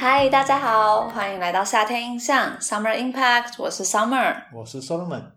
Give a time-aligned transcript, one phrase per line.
[0.00, 5.32] 嗨，大家好，欢迎来到夏天印象 Summer Impact，我是 Summer，我是 Solomon。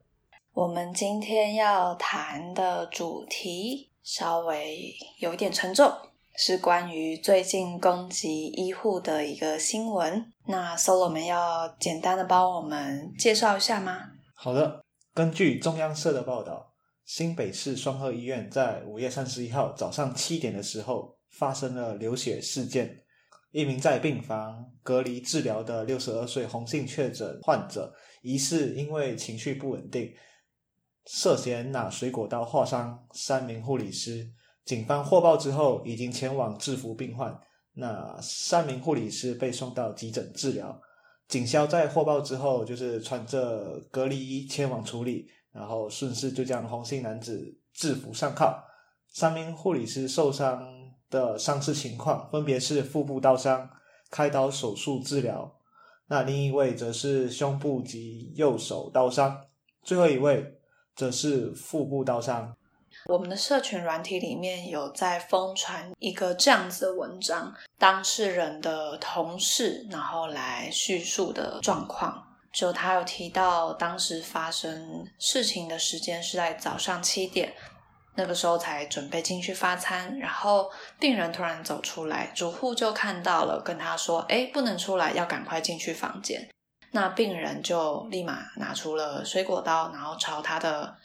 [0.54, 5.91] 我们今天要谈的主题稍微有一点沉重，
[6.38, 10.32] 是关于最近攻击医护的一个新闻。
[10.48, 14.12] 那 Solomon 要简单的帮我们介绍一下吗？
[14.34, 14.82] 好的，
[15.14, 16.72] 根据中央社的报道，
[17.04, 23.02] 新北市双鹤医院在五月三十一号早上七点的时候发生了流血事件。
[23.53, 27.93] 一名在病房隔离治疗的六十二岁红姓确诊患者，
[28.23, 30.12] 疑似因为情绪不稳定。
[31.05, 34.27] 涉嫌拿水果刀划伤三名护理师，
[34.66, 37.39] 警方获报之后已经前往制服病患。
[37.73, 40.81] 那三名护理师被送到急诊治疗。
[41.27, 48.63] 警消在获报之后，就是穿着隔离衣前往处理，然后顺势就将红姓男子制服上铐。
[49.10, 50.82] 三名护理师受伤
[51.14, 53.70] 的伤势情况分别是腹部刀伤、
[54.10, 55.50] 开刀手术治疗。
[56.08, 59.46] 那另一位则是胸部及右手刀伤，
[59.84, 60.60] 最后一位。
[60.96, 62.56] 则是腹部刀伤。
[63.08, 72.24] 我们的社群软体里面有在疯传一个这样子的文章，当事人的同事然后来叙述的状况。
[72.52, 77.52] 就他有提到，当时发生事情的时间是在早上七点，
[78.16, 80.69] 那个时候才准备进去发餐，然后
[81.00, 86.47] 病人突然走出来，主护就看到了，跟他说：“哎，不能出来，要赶快进去房间。”
[86.91, 90.96] 那病人就立马拿出了水果刀，然后朝他的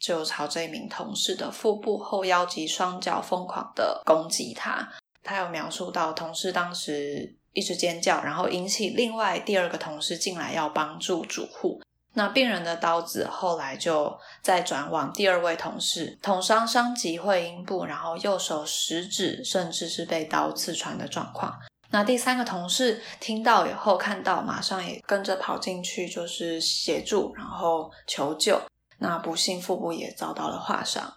[0.00, 4.88] 就朝这名同事的腹部、后腰及双脚疯狂的攻击他。
[5.22, 11.80] 他有描述到同事当时一直尖叫，然后引起另外第二个同事进来要帮助主护。
[12.18, 21.56] 那病人的刀子后来就再转往第二位同事，捅伤伤及会阴部，然后右手食指甚至是被刀刺穿的状况。
[21.90, 28.60] 那第三个同事听到以后，看到马上也跟着跑进去，就是协助，然后求救。
[28.98, 31.14] 那不幸腹部也遭到了划伤。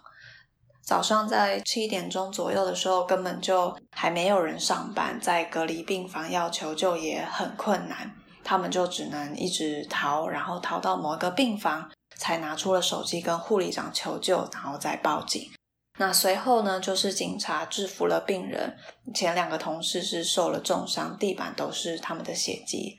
[0.84, 8.12] 早上在七点钟左右的时候，根本就还没有人上班，在隔离病房要求救也很困难，
[8.44, 15.50] 他们就只能一直逃，然后逃到某个病房，才拿出了手机跟护理长求救，然后再报警。
[15.98, 18.76] 那随后呢，就是警察制服了病人。
[19.14, 22.98] 前两个同事是受了重伤，地板都是他们的血迹，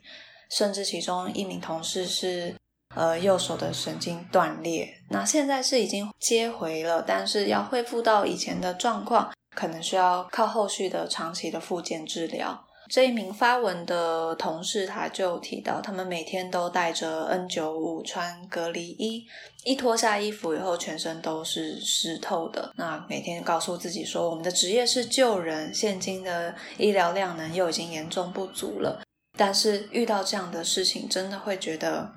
[0.50, 2.54] 甚至其中一名同事是
[2.94, 5.02] 呃右手的神经断裂。
[5.10, 12.63] 那现在是已经接回了，但是要恢复到以前的状况，可能需要靠后续的长期的复健治疗。
[12.88, 19.24] 这一名发文的同事，他就提到，他们每天都带着 N 九五，穿隔离衣，
[19.64, 22.72] 一脱下衣服以后，全身都是湿透的。
[22.76, 29.02] 那每天告诉自己说，我们的职业是救人，现今的医疗量能又已经严重不足了。
[29.36, 32.12] 但是遇到这样的事情，真的会觉得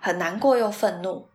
[0.00, 1.26] 很难过又愤怒。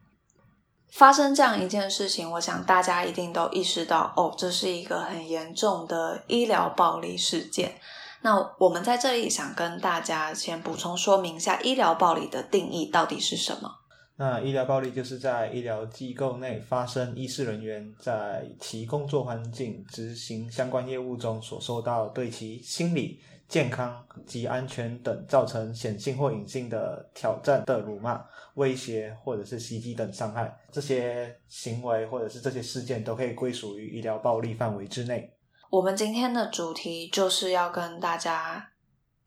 [0.92, 7.74] 发生这样一件事情，我想大家一定都意识到，哦，这是一个很严重的医疗暴力事件。
[8.22, 13.70] 那我们在这里想跟大家先补充说明一下，医疗暴力的定义到底是什么？
[14.18, 35.30] 那医疗暴力就是在医疗机构内发生医师人员在其工作环境执行相关业务中所受到对其心理健康及安全等造成显性或隐性的挑战的辱骂、威胁或者是袭击等伤害，这些行为或者是这些事件都可以归属于医疗暴力范围之内。
[35.72, 38.72] 我们今天的主题就是要跟大家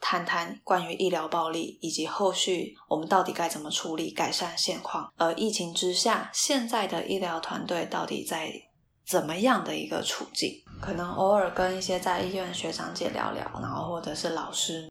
[0.00, 5.12] 谈谈关于医疗暴力，以及后续我们到底该怎么处理、改善现况。
[5.16, 8.52] 而疫情之下，现在的医疗团队到底在
[9.04, 10.62] 怎么样的一个处境？
[10.80, 14.88] 可能偶尔跟一些在医院学长姐聊聊，然后或者是老师，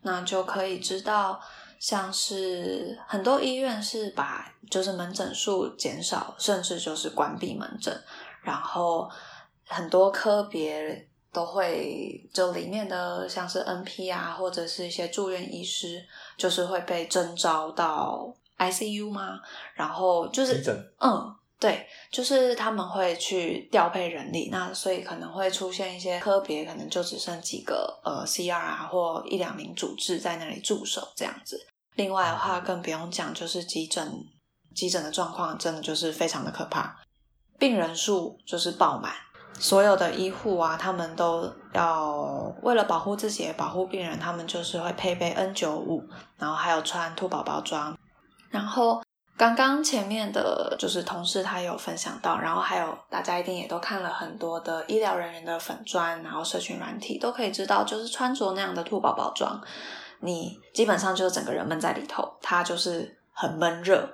[0.00, 1.38] 那就可以知道，
[1.78, 8.02] 像是很多医院是把就是门诊数减少，甚至就是关闭门诊，
[8.42, 9.08] 然后。
[9.68, 16.04] 很多科别都会，就里面的像是 NP 啊，或者是一些住院医师，
[16.36, 19.38] 就是会被征召到 ICU 吗？
[19.74, 20.64] 然后就是
[20.98, 31.68] 嗯，对，就是他们会去调配人力，那所以可能会出现一些科别，可能就只剩几个呃 CR 啊，或一两名主治在那里驻守这样子。
[31.94, 34.24] 另外的话，更不用讲，就是急诊，
[34.74, 36.96] 急诊的状况真的就是非常的可怕，
[37.58, 39.12] 病人数就是爆满。
[39.58, 46.02] 所有的医护啊，他们都要为了保护自己、保护病人，他们就是会配备 N 九五，
[46.38, 47.96] 然后还有穿兔宝宝装。
[48.50, 49.02] 然后
[49.36, 59.60] 刚刚前面的就是同事他有分享到，然后还有大家一定也都看了很多的医疗人员的粉砖，然后社群软体都可以知道，就是穿着那样的兔宝宝装，
[60.20, 64.08] 你基本上就是整个人闷在里头，它就是很闷热，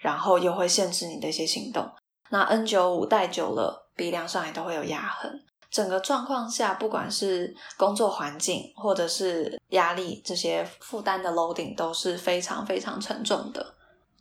[0.00, 1.88] 然后又会限制你的一些行动。
[2.30, 5.44] 那 N 九五戴久了，鼻梁上也都会有压痕。
[5.70, 13.74] 整个状况下，不管是工作环境或者是压力，这些负担的 loading 都是非常非常沉重的。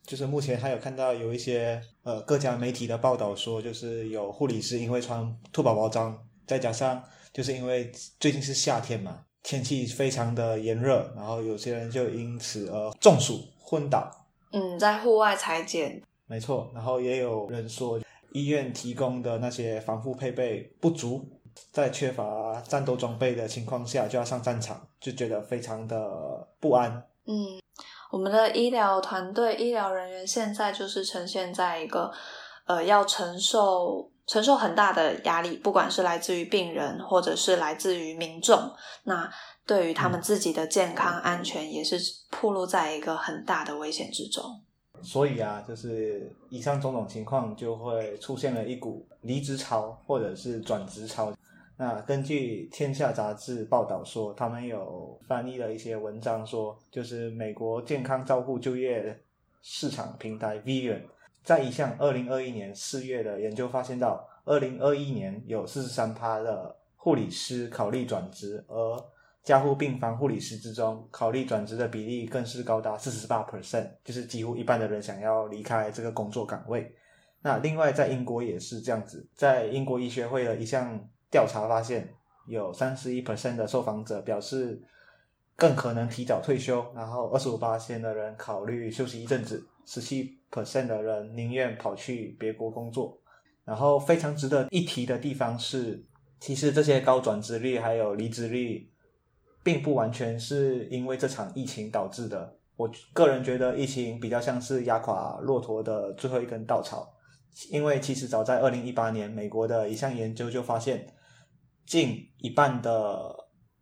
[0.05, 7.01] 就是目前还有看到有一些呃各家媒体的报道说，就是有护理师因为穿兔宝宝装，再加上
[7.31, 14.09] 就是因为最近是夏天嘛，天气非常的炎热，然后有些人就因此而中暑昏倒。
[14.51, 16.69] 嗯，在户外裁剪，没错。
[16.73, 17.99] 然后也有人说，
[18.31, 21.27] 医院提供的那些防护配备不足，
[21.71, 27.07] 在缺乏战斗装备的情况下就要上战场，就觉得非常的不安。
[27.25, 27.59] 嗯。
[28.09, 32.09] 我们的医疗团队、医疗人员现在就是呈现在一个，
[32.65, 38.71] 呃，要承受承受很大的压力，不管是来自于病人，或者是来自于民众，
[39.03, 39.29] 那
[39.65, 44.61] 对于他们自己的健康安全，也是暴露在一个很大的危险之中。
[45.01, 51.33] 所以啊，就是以上种种情况，就会出现了一股离职潮，或者是转职潮。
[51.77, 59.19] 那根据《天下》杂志报道说，他们有翻译了一些文章，说就是美国健康照护就业
[59.61, 61.01] 市场平台 Vivian
[61.43, 69.05] 在一项二零二一年四月的研究发现到，二零二一年有四十三趴的护理师考虑转职，而
[69.47, 76.93] 加护病房护理师之中，考虑转职的比例更是高达四十八 percent，就是几乎一半的人想要离开这个工作岗位。
[77.41, 81.01] 那另外在英国也是这样子，在英国医学会的一项。
[81.29, 82.09] 调查发现，
[82.47, 84.81] 有三十一 percent 的受访者表示
[85.57, 93.19] 更可能提早退休，然后二十五八的人考虑休息一阵子，十七 percent 的人宁愿跑去别国工作。
[93.65, 96.01] 然后非常值得一提的地方是，
[96.39, 98.89] 其实这些高转职率还有离职率，
[99.67, 102.55] 并不完全是因为这场疫情导致的。
[102.77, 107.13] 我个人觉得，疫情比较像是压垮骆驼的最后一根稻草，
[107.69, 111.05] 因为其实早在二零一八年，美国的一项研究就发现。
[111.85, 113.33] 近一半的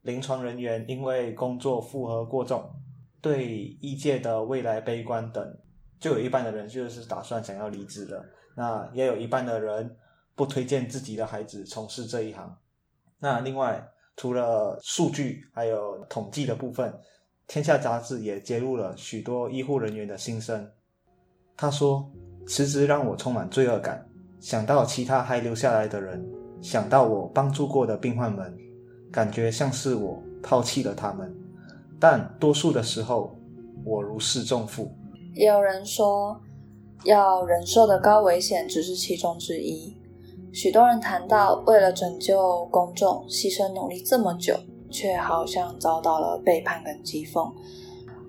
[0.01, 2.63] 临床人员因为工作负荷过重，
[3.21, 5.57] 对医界的未来悲观等，
[5.99, 8.23] 就有一半的人就是打算想要离职的。
[8.55, 9.95] 那也有一半的人
[10.35, 12.57] 不推荐自己的孩子从事这一行。
[13.19, 16.89] 那另外，除了数据还有统计的部分，
[17.47, 20.67] 《天下》杂志也揭露了许多医护人员的心声。
[21.57, 22.09] 他说
[22.47, 24.05] ：“辞职让我充满罪恶感，
[24.39, 26.25] 想到其他还留下来的人。”
[26.61, 28.57] 想到我帮助过的病患们，
[29.11, 31.31] 感觉像是我抛弃了他们，
[31.99, 33.37] 但多数的时候，
[33.83, 34.91] 我如释重负。
[35.35, 36.41] 也有人说，
[37.03, 39.95] 要忍受的高危险只是其中之一。
[40.55, 44.55] 许多人谈到为了拯救公众，牺牲努力这么久，
[44.89, 47.51] 却好像遭到了背叛跟讥讽。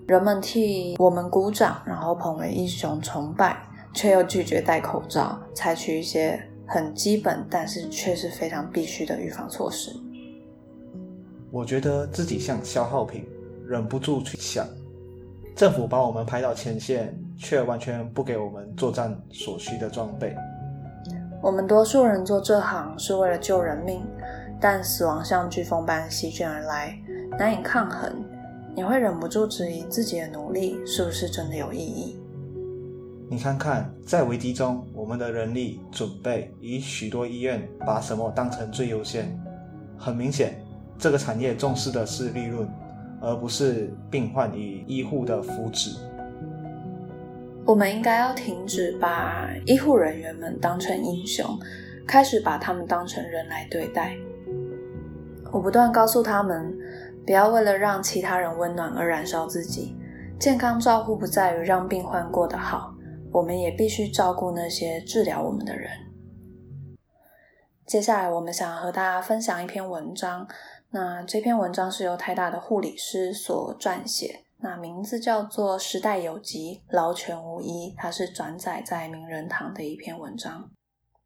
[0.09, 3.57] 人们替我们鼓掌，然后捧为英雄崇拜，
[3.93, 6.37] 却又拒绝戴口罩，采取一些。
[6.69, 9.89] 很基本，但是却是非常必须的预防措施。
[11.49, 13.25] 我觉得自己像消耗品，
[13.65, 14.67] 忍不住去想，
[15.55, 20.35] 政府把我们派到前线，却完全不给我们作战所需的装备。
[21.41, 24.03] 我们多数人做这行是为了救人命，
[24.59, 26.97] 但死亡像飓风般席卷而来，
[27.37, 28.11] 难以抗衡，
[28.75, 32.19] 你会忍不住质疑自己的努力是不是真的有意义。
[33.29, 39.37] 你看看，在危机中，我们的人力准备与许多医院把什么当成最优先？
[39.97, 40.59] 很明显，
[40.97, 42.67] 这个产业重视的是利润，
[43.21, 45.97] 而不是病患与医护的福祉。
[47.67, 51.45] 我们应该要停止把医护人员们当成英雄，
[52.07, 54.15] 开始把他们当成人来对待。
[55.51, 56.73] 我不断告诉他们，
[57.25, 59.97] 不要为了让其他人温暖而燃烧自己。
[60.39, 62.93] 健康照护不在于让病患过得好。
[63.33, 65.91] 我们也必须照顾那些治疗我们的人。
[67.85, 70.47] 接下来，我们想和大家分享一篇文章。
[70.91, 80.69] 那这篇文章是由台大的护理师所撰写，那名字叫做《时代有疾，劳权无医》，它是转载在名人堂的一篇文章。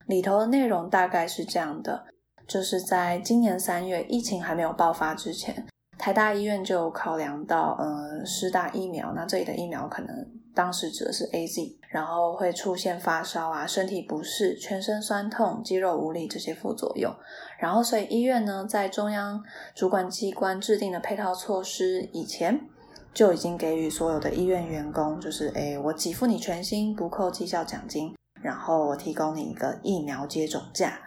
[0.08, 2.06] 里头的内容大概是这样的：
[2.48, 5.66] 就是在今年三月疫情还没有爆发之前，
[5.98, 10.42] 台大医院就考量到，呃，施打疫苗，那这里的疫苗可能。
[10.54, 17.10] 当时指的是 A Z，然后会出现发烧啊、身体不适、全身酸痛、肌肉无力这些副作用。
[17.58, 19.42] 然后，所以医院呢，在中央
[19.74, 22.68] 主管机关制定的配套措施以前，
[23.14, 31.00] 就已经给予所有的医院员工，就是诶，我给付你全薪，不扣绩效奖金，然后我提供你一个疫苗接种假。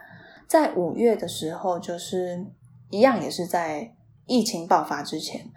[0.47, 2.45] 在五月的时候，就是
[2.89, 3.95] 一样，也是在
[4.25, 5.51] 疫情爆发之前，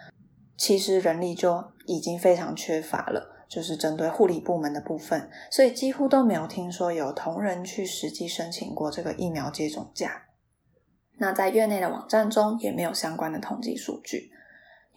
[0.57, 3.35] 其实人力就已经非常缺乏了。
[3.49, 10.25] 就是针对护理部门的部分，所以几乎都没有听说有同仁去实际申请过这个疫苗接种假。
[11.17, 14.31] 那在院内的网站中也没有相关的统计数据。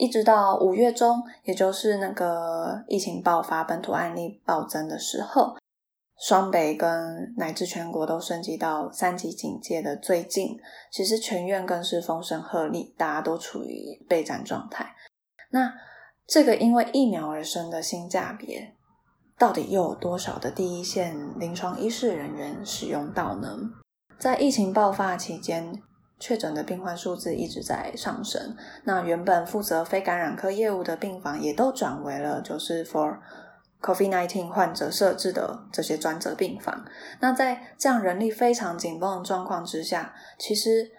[0.01, 5.55] 一直到五月中，也就是那个疫情爆发、本土案例暴增的时候，
[6.19, 10.57] 双北跟乃至全国都升级到三级警戒的最近，
[10.91, 14.95] 其实全院更是风声鹤唳，大家都处于备战状态。
[15.51, 15.71] 那
[16.25, 18.73] 这个因为疫苗而生的新价别，
[19.37, 23.55] 到底又有多少的第一线临床医师人员使用到呢？
[24.17, 25.71] 在疫情爆发期间，
[26.21, 28.55] 确诊的病患数字一直在上升。
[28.85, 33.17] 那原本负责非感染科业务的病房，也都转为了就是 for
[33.81, 36.85] COVID-19 患者设置的这些专责病房。
[37.19, 40.89] 那在这样人力非常紧绷的状况之下，其实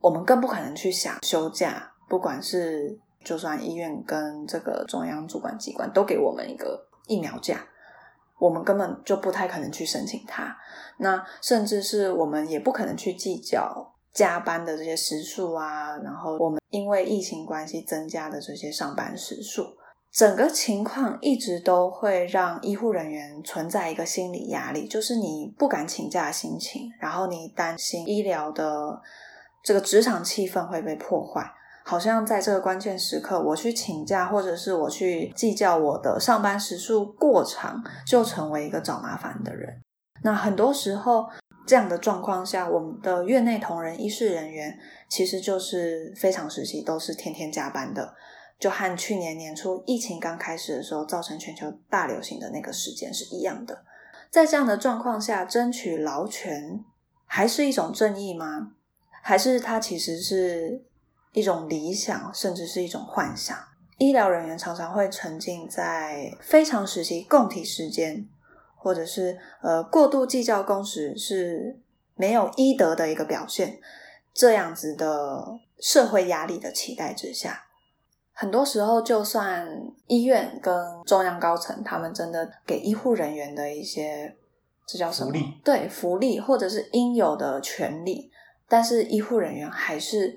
[0.00, 2.98] 我们更不可能去想休假，不管是。
[3.24, 7.58] 就算医院跟这个中央主管机关都给我们一个疫苗假，
[8.38, 10.54] 我们根本就不太可能去申请它。
[10.98, 15.96] 那甚至是我们也不可能去计较加班的这些时数啊。
[15.98, 19.66] 然后我们因为疫情关系增加的这些上班时数，
[20.12, 29.00] 整个情况一直都会让医护人员存在一个心理压力，就是你不敢请假的心情，然后你担心医疗的
[29.62, 31.44] 这个职场气氛会被破坏。
[31.86, 39.82] 好像在这个关键时刻，我去请假，或者是我去计较我的上班时数过长，就成为一个找麻烦的人。
[40.22, 41.26] 那很多时候，
[41.66, 44.78] 这样的状况下，我们的院内同仁、医事人员
[45.08, 48.14] 其实就是非常时期都是天天加班的，
[48.58, 53.84] 就和去年年初疫情刚开始的时候造成全球大流行的那个时间是一样的。
[54.30, 56.84] 在这样的状况下，争取劳权
[57.26, 58.72] 还是一种正义吗？
[59.22, 60.84] 还是它其实是？
[61.36, 63.58] 一种理想，甚至是一种幻想。
[63.98, 68.24] 医疗人员常常会沉浸在非常时期供体时间，
[68.84, 71.80] 或者是呃过度计较工时是
[72.14, 73.80] 没有医德的一个表现，
[74.34, 77.64] 这样子的社会压力的期待之下，
[78.34, 79.66] 很多时候就算
[80.06, 84.36] 医院跟中央高层他们真的给医护人员的一些
[84.86, 85.32] 这叫什么？
[85.64, 88.30] 对，福利或者是应有的权利，
[88.68, 90.36] 但是医护人员还是。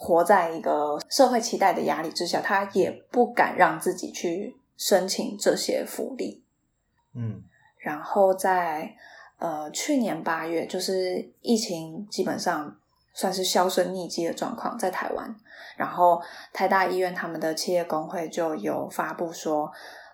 [0.00, 6.44] 活在一个社会期待的压力之下，他也不敢让自己去申请这些福利。
[7.16, 7.42] 嗯，
[7.78, 8.94] 然后在
[9.38, 12.76] 呃去年八月，就是疫情基本上
[13.14, 15.34] 算是销声匿迹的状况，在台湾。
[15.76, 16.20] 然后
[16.52, 19.70] 台大医院他们的企业工会就有发布说，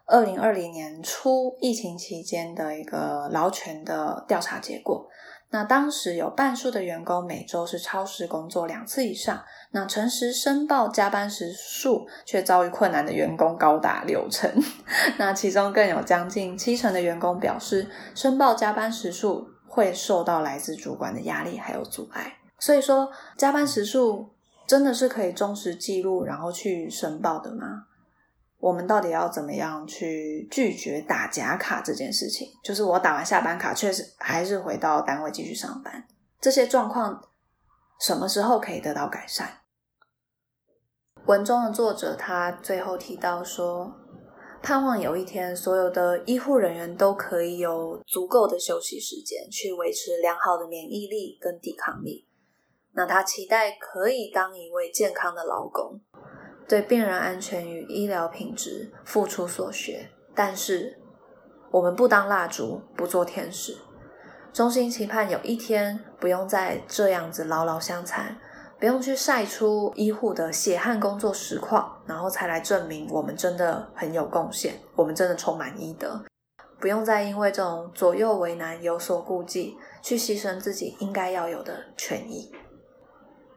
[0.06, 5.08] 二零二零年初疫情期间的一个劳权的调查结果。
[5.54, 14.50] 那当时有半数的员工每周是超时工作两次以上，那诚实申报加班时数却遭遇困难的员工高达六成。
[15.16, 22.36] 那其中更有将近七成的员工表示，申报加班时数会受到来自主管的压力还有阻碍。
[22.58, 24.28] 所以说，加班时数
[24.66, 27.84] 真的是可以忠实记录，然后去申报的吗？
[28.64, 32.48] 我们到底要怎么样去拒绝打假卡这件事情？
[32.64, 36.02] 就是我打完下班卡，确实还是回到单位继续上班。
[36.40, 37.22] 这些状况
[38.00, 39.46] 什么时候可以得到改善？
[41.26, 43.92] 文中的作者他最后提到说，
[44.62, 52.26] 盼望有一天所有的医护人员都可以有足够的休息时间，去维持良好的免疫力跟抵抗力。
[52.92, 56.00] 那他期待可以当一位健康的劳工。
[56.66, 60.98] 对病人安全与医疗品质付出所学，但是
[61.70, 63.76] 我们不当蜡烛，不做天使。
[64.52, 68.38] 衷心期盼有一天不用再这样子牢牢相残，
[68.78, 76.24] 不用去晒出医护的血汗工作实况，然后才来证明我们真的很有贡献，我们真的充满医德。
[76.80, 82.52] 不用再因为这种左右为难有所顾忌，去牺牲自己应该要有的权益。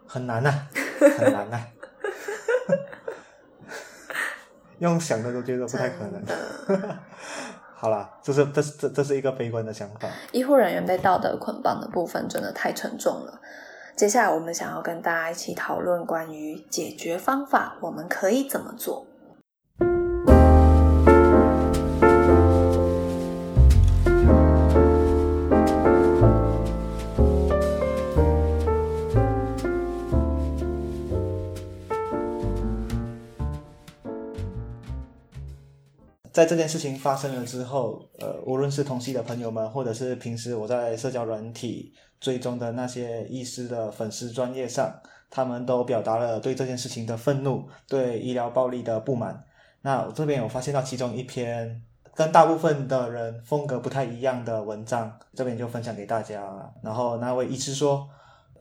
[0.07, 0.51] 很难呐，
[1.17, 1.59] 很难呐。
[4.79, 6.21] 用想的都觉得不太可能。
[7.75, 10.09] 好啦，这是这是这这是一个悲观的想法。
[10.31, 13.39] 医护人员被道德捆绑的部分真的太沉重了。
[13.95, 19.05] 接下来我们想要跟大家一起讨论关于解决方法，我们可以怎么做？
[36.37, 45.01] 在这件事情发生了之后，呃，无论是同系的朋友们，或者是平时我在社交软体追踪的那些医师的粉丝专业上，
[45.31, 49.43] 他们都表达了对这件事情的愤怒，对医疗暴力的不满。
[49.81, 51.81] 那我这边有发现到其中一篇
[52.13, 56.71] 跟大部分的人风格不太一样的文章，这边就分享给大家。
[56.83, 58.07] 然后那位医师说，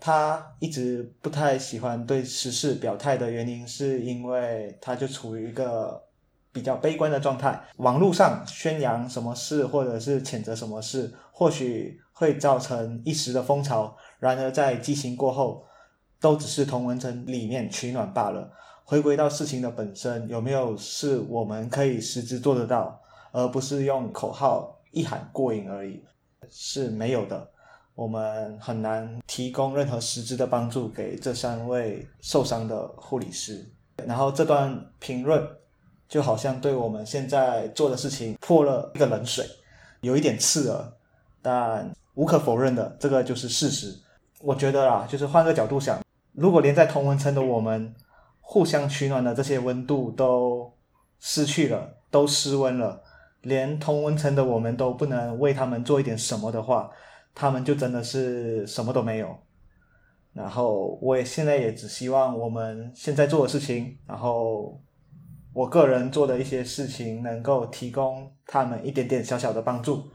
[0.00, 6.02] 他一直不太喜欢对时事表态的原因，是因为他就处于一个
[6.56, 7.62] 比较悲观的状态。
[7.76, 15.66] 网络上宣扬什么事，或者是谴责什么事，或许会造成一时的风潮，然而在激情过后，
[16.18, 18.50] 都只是同文层里面取暖罢了。
[18.84, 22.98] 回归到事情的本身，有没有是我们可以实质做得到，
[23.32, 26.02] 而不是用口号一喊过瘾而已？
[26.48, 27.46] 是没有的。
[27.94, 33.66] 我们很难提供任何实质的帮助给这三位受伤的护理师。
[34.06, 35.42] 然后这段评论
[36.08, 39.44] 就好像对我们现在做的事情泼了一个冷水，
[40.00, 40.92] 有一点刺耳，
[41.42, 43.94] 但无可否认的，这个就是事实。
[44.40, 46.00] 我觉得啦，就是换个角度想，
[46.32, 47.94] 如果连在同温层的我们。
[48.48, 50.72] 互相取暖的这些温度都
[51.18, 53.02] 失去了，都失温了，
[53.40, 56.88] 连同温层的我们都不能为他们做一点什么的话，
[57.34, 59.36] 他们就真的是什么都没有。
[60.32, 64.80] 然后我也现在也只希望我们现在做的事情，然后
[65.56, 70.06] 我个人做的一些事情，能够提供他们一点点小小的帮助。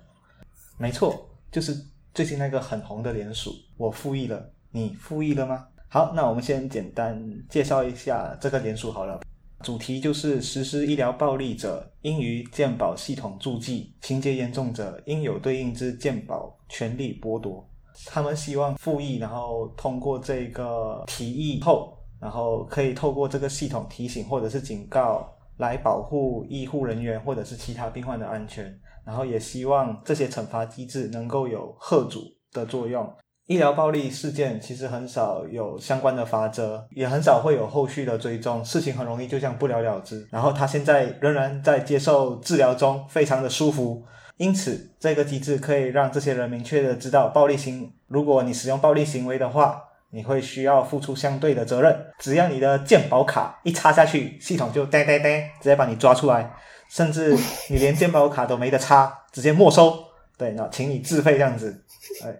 [0.78, 1.76] 没错，就是
[2.14, 5.66] 最近那个很红的联署，我复议了，你复议了吗？
[5.90, 7.20] 好，那我们先简单
[7.50, 9.20] 介绍一下这个联署好了。
[9.64, 17.68] 主题就是实施医疗暴力者应于健保系统注记，情节严重者应有对应之健保权利剥夺。
[18.06, 28.80] 他们希望复议，然后通过这个提议后，然后可以透过这个系统提醒或者是警告，来保护医护人员或者是其他病患的安全。
[29.04, 32.22] 然后也希望这些惩罚机制能够有吓阻
[32.54, 33.12] 的作用。
[33.48, 40.26] 医疗暴力事件其实很少有相关的法则，也很少会有后续的追踪，事情很容易就这样不了了之。
[40.32, 44.06] 然后他现在仍然在接受治疗中，非常的舒服。
[44.38, 52.06] 因此，这个机制可以让这些人明确的知道，暴力行，如果你使用暴力行为的话，你会需要付出相对的责任。
[52.20, 56.54] 只要你的健保卡一插下去，系统就呆呆呆，直接把你抓出来，
[56.90, 57.36] 甚至
[57.70, 59.98] 你连健保卡都没得插， 直接没收。
[60.38, 61.84] 对，那请你自费这样子，
[62.24, 62.36] 哎。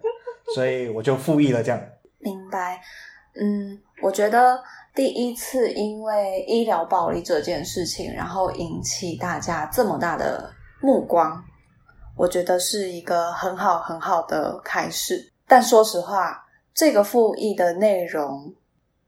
[0.54, 1.80] 所以我就复议了，这样。
[2.18, 2.78] 明白，
[3.40, 4.62] 嗯，我觉得
[4.94, 11.42] 第一次因为医疗暴力这件事情，然后引起大家这么大的目光，
[12.16, 15.32] 我觉得是一个很好很好的开始。
[15.46, 16.41] 但说实话，
[16.74, 18.54] 这个复议的内容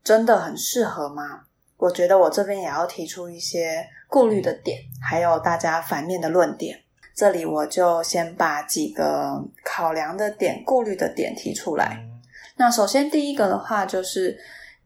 [0.02, 1.44] 真的很适合吗？
[1.76, 6.80] 我觉得我这边也要提出一些顾虑的点，还有大家反面的论点。
[7.14, 11.98] 这里我就先把几个考量的点、顾虑的点提出来。
[12.56, 14.38] 那首先第一个的话，就是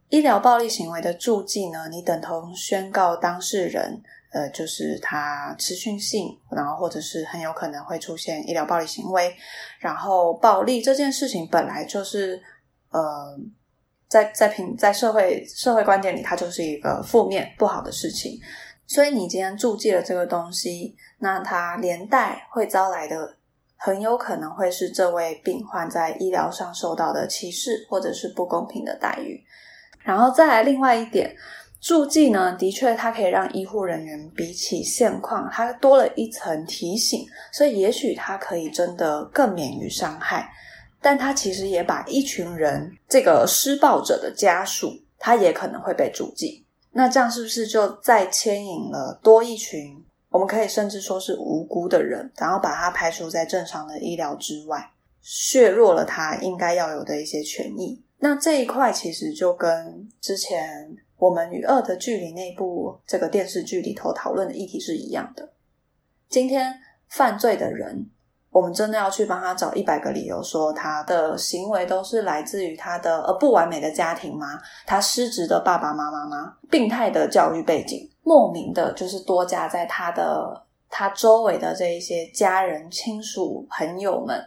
[0.09, 9.35] 医疗暴力行为的注记呢，你等同宣告当事人，呃，就是他持续性，然后或者是很有可能会出现医疗暴力行为。
[9.79, 12.43] 然后暴力这件事情本来就是，
[12.91, 13.39] 呃，
[14.09, 18.39] 在在平在社会社会观点里，它就是一个负面不好的事情。
[18.87, 23.37] 所以你今天注记了这个东西，那它连带会招来的，
[23.77, 29.45] 很有可能会是这位病患在医疗上受到的歧视或者是不公平的待遇。
[30.03, 31.37] 然后再来另外一点，
[31.83, 40.51] 注记呢，的确它可以让医护人员比起现况，它多了一层提醒，所以也许它可以真的更免于伤害。
[41.01, 46.65] 但他其实也把一群人，这个施暴者的家属，他也可能会被注记。
[46.91, 50.05] 那这样是不是就再牵引了多一群？
[50.31, 58.03] 我们可以甚至说是无辜的人，然后把他排除在正常的医疗之外，削弱了他应该要有的一些权益。
[58.19, 65.49] 那这一块其实就跟之前我们与恶的距离那部这个电视剧里头讨论的议题是一样的。
[66.29, 66.75] 今天
[67.09, 68.11] 犯罪的人。
[68.59, 74.59] 我们真的要去帮他找一百个理由，说他的行为都是来自于他的呃不完美的家庭吗？
[74.85, 76.55] 他失职的爸爸妈妈吗？
[76.69, 84.45] 病态的教育背景，莫名的就是多加在他的他周围的这一些家人、亲属、朋友们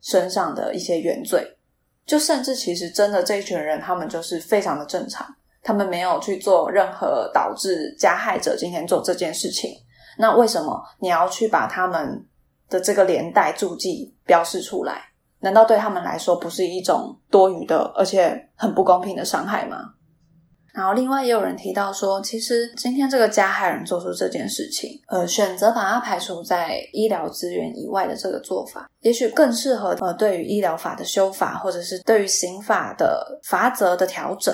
[0.00, 1.56] 身上的一些原罪，
[2.04, 5.24] 就甚至其实真的这一群人，他们就是非常的正常，
[5.62, 9.70] 他们没有去做任何导致加害者今天做这件事情。
[10.18, 12.26] 那为什么你要去把他们？
[12.68, 15.02] 的这个连带注记标示出来，
[15.40, 19.90] 难道对他们来说不是一种多余的而且很不公平的伤害吗？
[20.72, 34.52] 然后另外也有人提到说，其实今天这个加害人做出这件事情，呃，选择把它排除在医疗资源以外的这个做法，也许更适合呃对于医疗法的修法，或者是对于刑法的罚则的调整，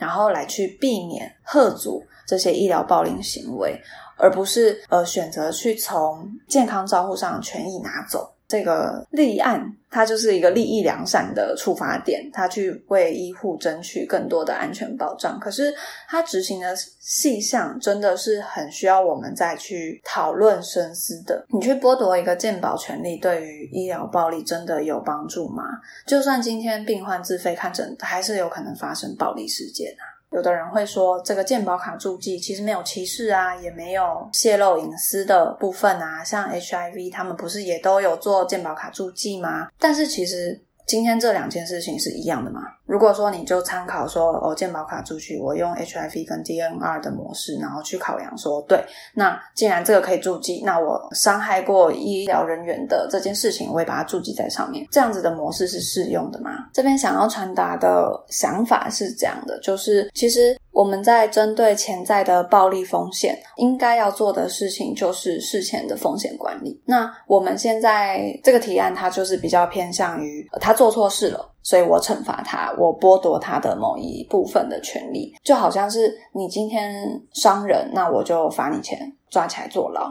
[0.00, 3.78] 然后来去避免吓阻这些医疗暴力行为，
[4.16, 8.32] 而不是呃选择去从健康账户上权益拿走。
[8.50, 15.38] 这个立案，它就是一个利益良善的出发点，他去为医护争取更多的安全保障。
[15.38, 15.72] 可是，
[16.08, 21.46] 他执行的细项真的是很需要我们再去讨论深思的。
[21.54, 25.62] 你去剥夺一个健保权利，对于医疗暴力真的有帮助吗？
[26.04, 30.09] 就算今天病患自费看诊，还是有可能发生暴力事件啊。
[30.32, 36.22] 有的人会说，这个健保卡注记其实没有歧视啊，也没有泄露隐私的部分啊。
[36.22, 39.68] 像 HIV，他们不是也都有做健保卡注记吗？
[39.78, 42.62] 但是其实今天这两件事情是一样的吗？
[42.90, 54.84] 如果说你就参考说哦，健保卡出去，我用 HIV 跟 DNR 的模式，然后去考量说，对，那既然这个可以注记，那我伤害过医疗人员的这件事情，我会把它注记在上面。
[54.90, 56.50] 这样子的模式是适用的吗？
[56.72, 66.82] 这边想要传达的想法是这样的，就是其实我们在针对潜在的暴力风险，应该要做的事情就是事前的风险管理。
[66.84, 71.49] 那我们现在这个提案，它就是比较偏向于他做错事了。
[71.62, 80.10] 所以我惩罚他，我剥夺他的某一部分的权利，就好像是你今天伤人，那我就罚你钱，抓起来坐牢。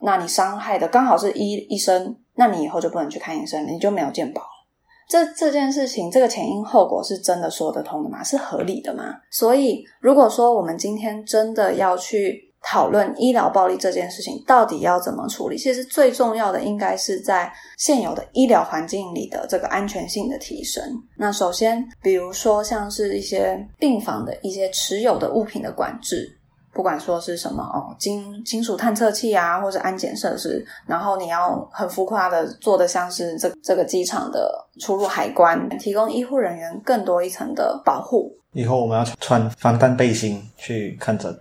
[0.00, 4.42] 那你伤害的刚好是医医生，那你以后就不能去看医生，你就没有健保。
[5.08, 8.22] 这这件事情，这个前因后果是真的说得通的吗？
[8.22, 9.16] 是合理的吗？
[9.30, 12.49] 所以，如果说我们今天真的要去。
[12.62, 15.56] 讨论医疗暴力这件事情到底要怎么处理？
[15.56, 20.82] 其实最重要的应该是在现有的医疗环境里的这个安全性的提升。
[21.16, 26.30] 那首先，比如说像是一些病房的一些持有的物品的管制，
[26.72, 38.30] 不管说是什么哦，金金属探测器啊，或者安检设施，然后你要很浮夸的做的像是这这个机场的出入海关，提供医护人员更多一层的保护。
[38.52, 41.34] 以后我们要穿防弹背心去看诊。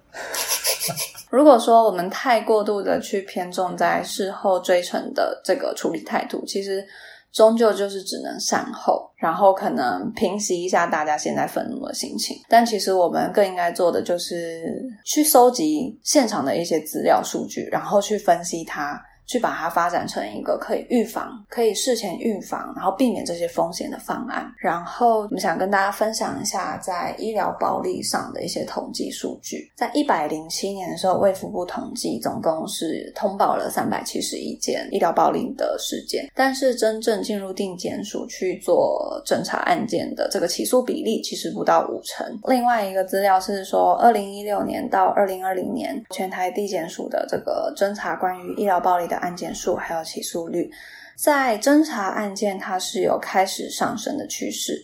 [1.30, 6.86] 如果说我们太过度的去偏重在事后追成的这个处理态度，其实
[7.32, 12.38] 终究就是只能善后，然后可能平息一下大家现在愤怒的心情。
[12.50, 19.00] 但其实我们更应该做的就是去收集现场的一些资料数据，然后去分析它。
[19.30, 24.52] 去把它发展成一个可以预防、可以事前预防，然后避免这些风险的方案。
[24.58, 29.72] 然后我们想跟大家分享一下在医疗暴力上的一些统计数据。
[29.76, 42.26] 在一百零七年的时候，卫福部统计总共是通报了三百七十一件医疗暴力的事件，但是真正进入定检署去做侦查案件的这个起诉比例其实不到五成。
[42.48, 49.19] 另外一个资料是说，二零一六年到二零二零年，全台地检署的这个侦查关于医疗暴力的。
[49.20, 50.70] 案件数还有起诉率，
[51.16, 54.84] 在侦查案件它是有开始上升的趋势，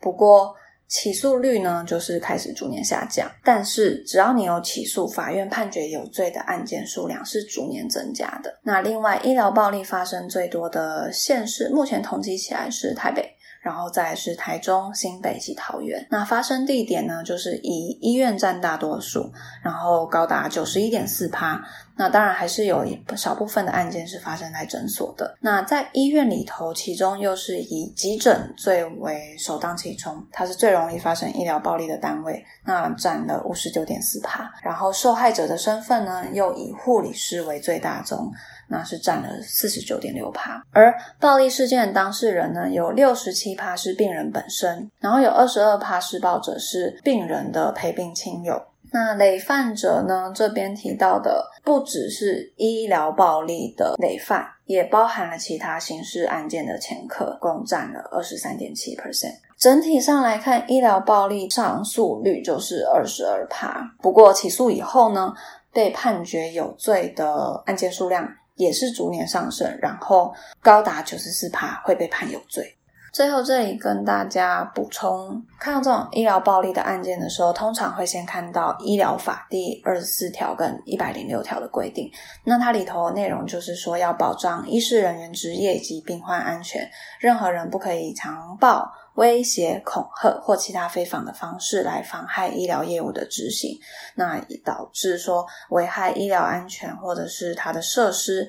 [0.00, 0.54] 不过
[0.86, 3.30] 起诉率呢就是开始逐年下降。
[3.42, 8.58] 但是只要你有起诉，法院判决有罪的案件数量是逐年增加的。
[8.62, 13.34] 那另外，医疗暴力发生最多的县市，目前统计起来是台北。
[13.60, 16.06] 然后再是台中、新北及桃园。
[16.08, 19.30] 那发生地点呢，就是以医院占大多数，
[19.62, 21.60] 然后高达九十一点四趴。
[21.98, 25.36] 那当然还是有一少部分的案件是发生在诊所的。
[25.40, 34.50] 那在医院里头，其中又是以急诊最为首当其冲，它是最容易发生医疗暴力的单位，那占了五十九点四趴。
[34.62, 38.32] 然后受害者的身份呢，又以护理师为最大宗。
[38.70, 48.62] 那是占了四十九点六趴，而暴力事件的当事人呢，有六十七趴是病人本身，然后有二十二趴施暴者是病人的陪病亲友。
[48.92, 59.34] 那累犯者呢，这边提到的不只是医疗暴力的累犯，也包含了其他刑事案件的前科，共占了二十三点七 percent。
[59.58, 63.94] 整体上来看，医疗暴力上诉率就是二十二趴。
[64.00, 65.34] 不过起诉以后呢，
[65.72, 68.28] 被判决有罪的案件数量。
[68.58, 72.76] 也是逐年上升，然后高达九十四趴会被判有罪。
[73.18, 82.08] 最后这里跟大家补充，看到这种医疗暴力的案件的时候，通常会先看到医疗法第二十四条跟一百零六条的规定。
[82.44, 88.88] 那它里头内容就是说，要保障医师人员职业以及病患安全，任何人不可以强暴。
[89.16, 93.76] 威胁、恐吓或其他非法的方式来妨害医疗业务的执行，
[94.14, 98.48] 那导致说危害医疗安全或者是它的设施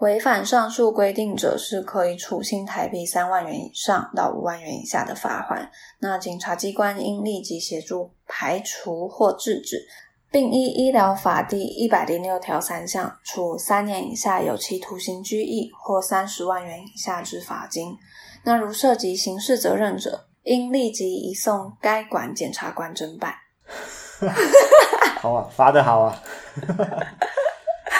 [0.00, 5.70] 违反上述规定者是可以处新台币三万元以上到五万元以下的罚款。
[6.00, 9.86] 那警察机关应立即协助排除或制止，
[10.32, 17.96] 并依医疗法第一百零六条三项，处三年以下有期徒刑、拘役或三十万元以下之罚金。
[18.42, 23.32] 那如涉及刑事责任者，应立即移送该管检察官侦办。
[25.22, 26.20] 好啊，罚的好啊，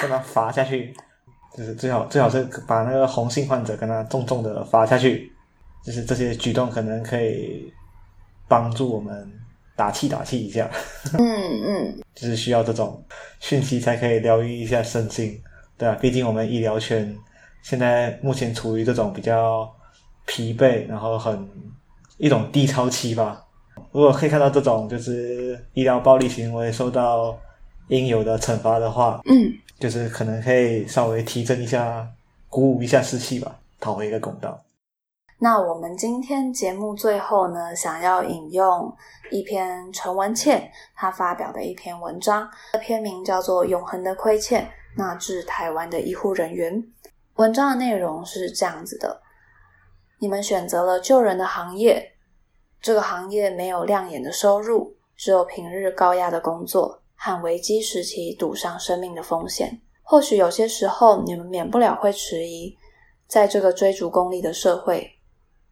[0.02, 0.94] 不能罚下去。
[1.56, 5.32] 就是最好最好是把那个红杏患者跟他重重的罚下去，
[5.84, 7.72] 就是这些举动可能可以
[8.48, 9.32] 帮助我们
[9.76, 10.68] 打气打气一下。
[11.16, 13.00] 嗯嗯， 就是需要这种
[13.38, 15.40] 讯息才可以疗愈一下身心，
[15.78, 17.16] 对啊，毕竟我们医疗圈
[17.62, 19.72] 现在目前处于这种比较
[20.26, 21.48] 疲惫，然后很
[22.18, 23.40] 一种低潮期吧。
[23.92, 27.36] 如果可以看到这种就是医疗暴力行为受到
[27.88, 29.52] 应有的惩罚的话，嗯。
[29.78, 32.08] 就是可能可以稍微提振一下、
[32.48, 34.60] 鼓舞一下士气吧，讨回一个公道。
[35.38, 38.96] 那我们今天节目最后呢，想要引用
[39.30, 42.48] 一篇陈文茜他发表的一篇文章，
[42.80, 44.64] 篇名叫做《永恒的亏欠》，
[44.96, 46.82] 那致台湾的医护人员。
[47.34, 49.20] 文章的内容是这样子的：
[50.20, 52.12] 你们选择了救人的行业，
[52.80, 57.02] 这个行业没有亮眼的收入，只有平日高压的工作。
[57.24, 62.76] 和危机时期赌上生命的风险，或许有些时候你们免不了会迟疑，
[63.26, 65.10] 在这个追逐功利的社会，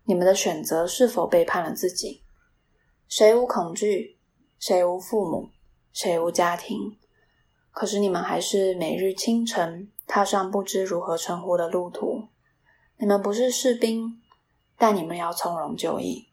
[0.04, 2.22] 你们的选择是否背叛了自己？
[3.06, 4.18] 谁无恐惧？
[4.58, 5.50] 谁无父母？
[5.92, 6.96] 谁无家庭？
[7.70, 12.28] 可是你们还是每日清晨踏上不知如何称呼的路途。
[12.96, 14.22] 你们不是士兵，
[14.78, 16.28] 但你们要从容就义。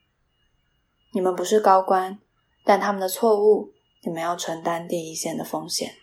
[1.11, 2.17] 你们不是高官，
[2.63, 3.73] 但他们的错误。
[4.01, 5.95] 你们要承担第一线的风险，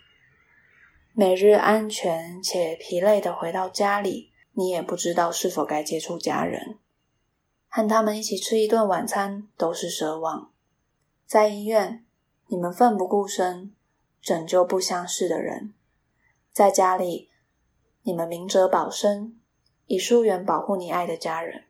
[1.13, 6.77] 每日安全且疲累的回到家里，你也不知道是否该接触家人，
[7.67, 10.51] 和他们一起吃一顿晚餐都是奢望。
[11.25, 12.05] 在医院，
[12.47, 13.73] 你们奋不顾身
[14.21, 15.73] 拯救不相识的人；
[16.53, 17.29] 在家里，
[18.03, 19.39] 你们明哲保身，
[19.87, 21.63] 以疏远保护你爱的家人。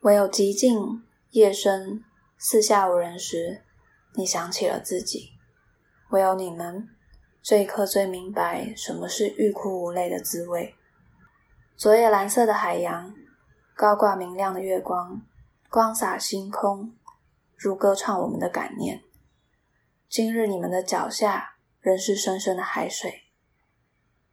[0.00, 2.02] 唯有寂静夜深，
[2.38, 3.62] 四下无人时。
[4.14, 5.32] 你想起了自己，
[6.10, 6.88] 唯有你们
[7.40, 10.74] 这一刻最明白什么是欲哭无泪的滋味。
[11.76, 13.14] 昨夜蓝色的海洋，
[13.74, 15.22] 高挂明亮的月光，
[15.70, 16.94] 光洒星空，
[17.56, 19.02] 如歌唱我们的感念。
[20.08, 23.22] 今日你们的脚下仍是深深的海水。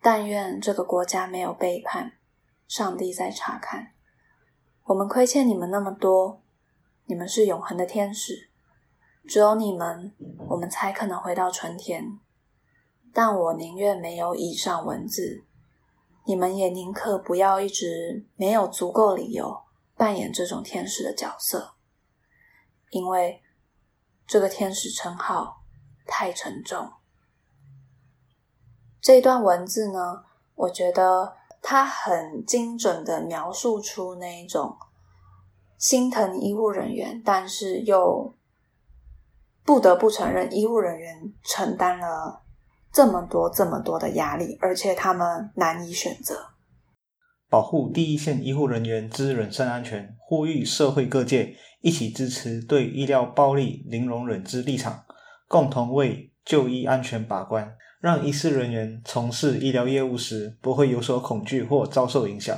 [0.02, 2.14] 但愿这个国家没有背叛，
[2.68, 3.94] 上帝在查看。
[4.84, 6.42] 我们亏欠你们那么多，
[7.06, 8.49] 你们是永恒的天使。
[9.30, 10.12] 只有你们，
[10.48, 12.20] 我们才可能回到春天。
[13.14, 15.46] 但我宁愿没有以上文字，
[16.26, 19.62] 你们也宁可不要一直没有足够理由
[19.96, 21.76] 扮演这种天使的角色，
[22.90, 23.44] 因为
[24.26, 25.62] 这个天使称号
[26.08, 26.92] 太沉重。
[29.00, 30.24] 这段文字呢，
[30.56, 34.76] 我觉得它很精准的描述出那一种
[35.78, 38.34] 心疼医护人员，但是又。
[39.70, 42.42] 不得不承认，医务人员承担了
[42.92, 46.36] 这么多、这么多的压力，而且他们难以选择。
[47.48, 55.06] 保护第一线医护人员之人身安全，呼吁社会各界一起支持对医疗暴力零容忍之立场，
[55.48, 62.58] 共同为就医安全把关，让医师人员从事医疗业务时不会有所恐惧或遭受影响，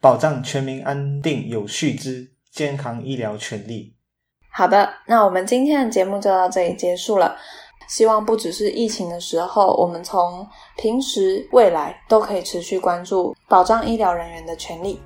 [0.00, 3.94] 保障全民安定有序之健康医疗权利。
[4.52, 7.34] 好的，那我们今天的节目就到这里结束了。
[7.88, 15.00] 希望不只是疫情的时候，我们从平时、未来都可以持续关注保障医疗人员的权利。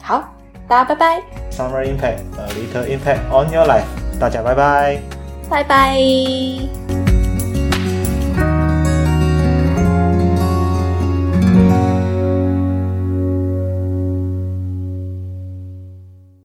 [0.00, 0.24] 好，
[0.66, 1.22] 大家拜拜。
[1.50, 3.84] Summer impact, a little impact on your life。
[4.18, 5.00] 大家拜拜，
[5.48, 6.83] 拜拜。